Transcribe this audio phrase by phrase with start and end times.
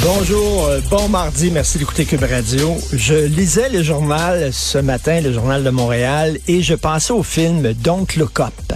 [0.00, 2.76] Bonjour, euh, bon mardi, merci d'écouter Cube Radio.
[2.92, 7.72] Je lisais le journal ce matin, le journal de Montréal, et je pensais au film
[7.74, 8.72] Don't Look Up.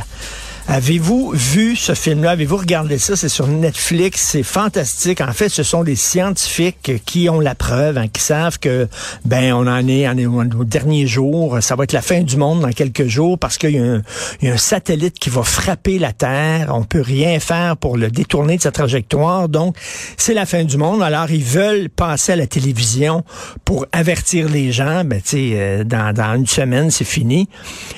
[0.68, 2.32] Avez-vous vu ce film-là?
[2.32, 3.14] Avez-vous regardé ça?
[3.14, 4.20] C'est sur Netflix.
[4.32, 5.20] C'est fantastique.
[5.20, 8.88] En fait, ce sont des scientifiques qui ont la preuve, hein, qui savent que,
[9.24, 11.58] ben, on en est, on est au dernier jour.
[11.60, 14.56] Ça va être la fin du monde dans quelques jours parce qu'il y, a un
[14.56, 16.72] satellite qui va frapper la Terre.
[16.74, 19.48] On peut rien faire pour le détourner de sa trajectoire.
[19.48, 19.76] Donc,
[20.16, 21.00] c'est la fin du monde.
[21.00, 23.22] Alors, ils veulent passer à la télévision
[23.64, 25.04] pour avertir les gens.
[25.04, 27.48] Ben, tu sais, euh, dans, dans une semaine, c'est fini.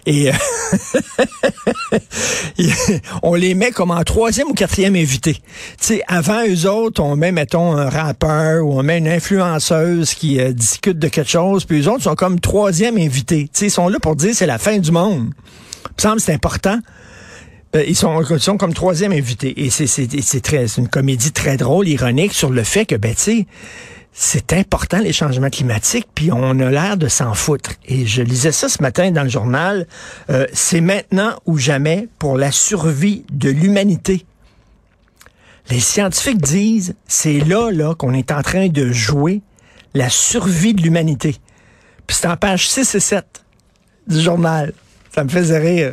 [0.05, 0.33] Et, euh,
[3.23, 5.39] on les met comme en troisième ou quatrième invité.
[5.81, 10.41] Sais, avant eux autres, on met, mettons, un rappeur ou on met une influenceuse qui
[10.41, 13.49] euh, discute de quelque chose, puis eux autres sont comme troisième invité.
[13.53, 15.31] Sais, ils sont là pour dire c'est la fin du monde.
[15.85, 16.79] Il me semble c'est important.
[17.77, 19.65] Euh, ils, sont, ils sont comme troisième invité.
[19.65, 23.21] Et c'est très, c'est une comédie très drôle, ironique sur le fait que, ben, tu
[23.21, 23.47] sais,
[24.21, 27.71] c'est important les changements climatiques, puis on a l'air de s'en foutre.
[27.87, 29.87] Et je lisais ça ce matin dans le journal.
[30.29, 34.27] Euh, c'est maintenant ou jamais pour la survie de l'humanité.
[35.71, 39.41] Les scientifiques disent, c'est là, là, qu'on est en train de jouer
[39.95, 41.37] la survie de l'humanité.
[42.09, 43.45] Puis c'est en page 6 et 7
[44.09, 44.73] du journal.
[45.15, 45.93] Ça me faisait rire.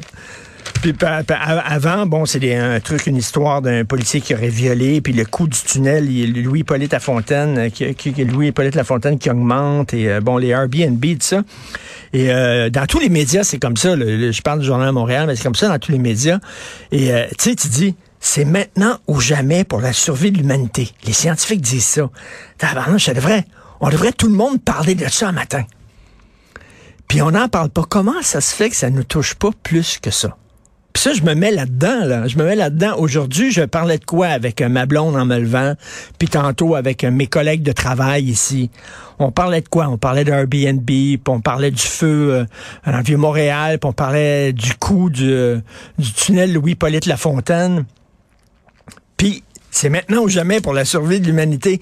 [0.81, 5.25] Puis avant, bon, c'est un truc, une histoire d'un policier qui aurait violé, puis le
[5.25, 9.93] coup du tunnel, il Louis Hippolyte Lafontaine, euh, qui, qui, Louis Hippolyte Lafontaine qui augmente,
[9.93, 11.41] et euh, bon, les Airbnb, tout ça.
[12.13, 13.95] Et euh, dans tous les médias, c'est comme ça.
[13.95, 16.39] je parle du journal Montréal, mais c'est comme ça dans tous les médias.
[16.91, 20.89] Et tu sais, tu dis, c'est maintenant ou jamais pour la survie de l'humanité.
[21.05, 22.09] Les scientifiques disent ça.
[22.59, 23.45] Ça devrait,
[23.79, 25.63] on devrait tout le monde parler de ça un matin.
[27.07, 27.83] Puis on n'en parle pas.
[27.87, 30.35] Comment ça se fait que ça ne nous touche pas plus que ça?
[30.95, 32.25] Puis ça, je me mets là-dedans, là.
[32.25, 32.95] Je me mets là-dedans.
[32.97, 35.73] Aujourd'hui, je parlais de quoi avec euh, ma blonde en me levant,
[36.17, 38.69] puis tantôt avec euh, mes collègues de travail ici.
[39.19, 39.89] On parlait de quoi?
[39.89, 42.45] On parlait d'Airbnb, puis on parlait du feu euh,
[42.87, 45.57] le Vieux-Montréal, puis on parlait du coup du,
[45.99, 47.83] du tunnel Louis-Polyte Lafontaine.
[49.17, 51.81] Puis c'est maintenant ou jamais pour la survie de l'humanité.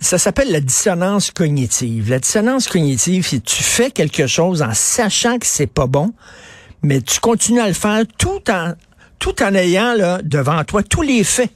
[0.00, 2.08] Ça s'appelle la dissonance cognitive.
[2.08, 6.14] La dissonance cognitive, si tu fais quelque chose en sachant que c'est pas bon,
[6.82, 8.72] mais tu continues à le faire tout en,
[9.18, 11.50] tout en ayant là, devant toi tous les faits.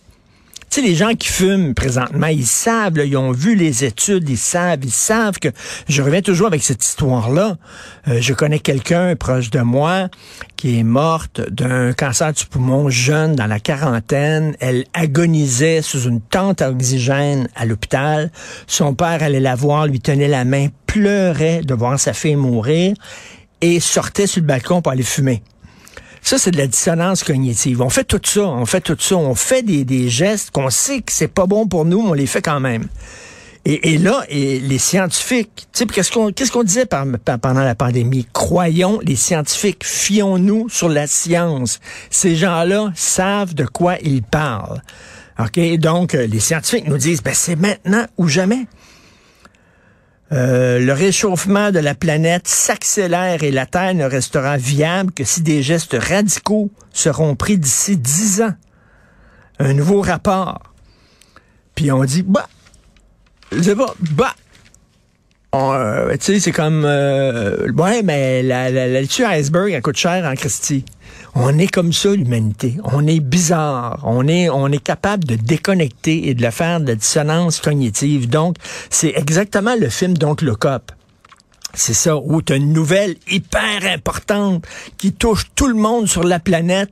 [0.71, 4.39] Tu sais, les gens qui fument présentement, ils savent, ils ont vu les études, ils
[4.39, 5.49] savent, ils savent que...
[5.89, 7.57] Je reviens toujours avec cette histoire-là.
[8.07, 10.09] Euh, je connais quelqu'un proche de moi
[10.55, 14.55] qui est morte d'un cancer du poumon jeune dans la quarantaine.
[14.61, 18.31] Elle agonisait sous une tente à oxygène à l'hôpital.
[18.69, 22.95] Son père allait la voir, lui tenait la main, pleurait de voir sa fille mourir
[23.61, 25.43] et sortait sur le balcon pour aller fumer.
[26.23, 27.81] Ça, c'est de la dissonance cognitive.
[27.81, 31.01] On fait tout ça, on fait tout ça, on fait des, des gestes qu'on sait
[31.01, 32.89] que c'est pas bon pour nous, mais on les fait quand même.
[33.65, 38.27] Et, et là, et les scientifiques, qu'est-ce qu'on qu'est-ce qu'on disait pendant la pandémie?
[38.33, 41.81] Croyons les scientifiques, fions-nous sur la science.
[42.11, 44.83] Ces gens-là savent de quoi ils parlent.
[45.39, 45.59] OK?
[45.79, 48.67] Donc, euh, les scientifiques nous disent, ben, c'est maintenant ou jamais.
[50.33, 55.43] Euh, le réchauffement de la planète s'accélère et la Terre ne restera viable que si
[55.43, 58.55] des gestes radicaux seront pris d'ici dix ans.
[59.59, 60.63] Un nouveau rapport.
[61.75, 62.49] Puis on dit, bah,
[63.51, 64.35] je sais pas, bah,
[65.55, 70.25] euh, tu sais, c'est comme, euh, ouais, mais la, la, la iceberg, elle coûte cher
[70.25, 70.85] en Christie.
[71.35, 72.77] On est comme ça, l'humanité.
[72.85, 74.01] On est bizarre.
[74.05, 78.29] On est, on est capable de déconnecter et de le faire de la dissonance cognitive.
[78.29, 78.57] Donc,
[78.91, 80.93] c'est exactement le film Donc le cop.
[81.75, 84.67] C'est ça, où tu une nouvelle hyper importante
[84.99, 86.91] qui touche tout le monde sur la planète.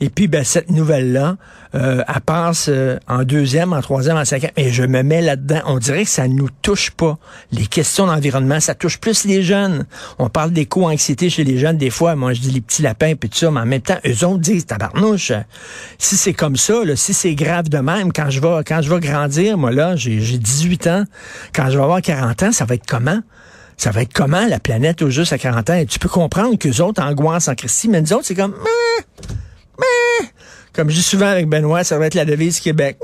[0.00, 1.36] Et puis, ben, cette nouvelle-là,
[1.74, 4.52] euh, elle passe euh, en deuxième, en troisième, en cinquième.
[4.56, 5.60] Et je me mets là-dedans.
[5.66, 7.18] On dirait que ça nous touche pas.
[7.52, 9.86] Les questions d'environnement, ça touche plus les jeunes.
[10.18, 12.14] On parle d'éco-anxiété chez les jeunes des fois.
[12.14, 13.50] Moi, je dis les petits lapins puis tout ça.
[13.50, 15.32] Mais en même temps, eux autres disent, tabarnouche,
[15.98, 18.92] si c'est comme ça, là, si c'est grave de même, quand je vais, quand je
[18.92, 21.04] vais grandir, moi là, j'ai 18 ans,
[21.54, 23.20] quand je vais avoir 40 ans, ça va être comment?
[23.78, 25.74] Ça va être comment la planète au juste à 40 ans?
[25.74, 29.04] Et tu peux comprendre qu'eux autres angoissent en Christie, mais nous autres, c'est comme, mais,
[29.78, 30.28] mais,
[30.72, 32.98] comme je dis souvent avec Benoît, ça va être la devise Québec.